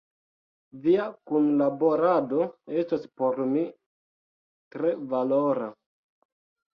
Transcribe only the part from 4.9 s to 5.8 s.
valora.